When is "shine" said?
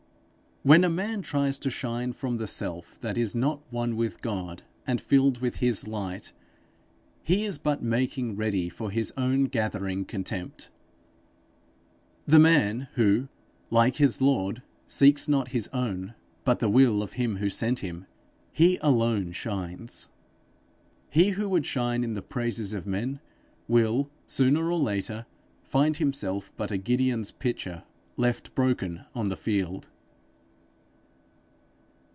1.71-2.13, 21.65-22.03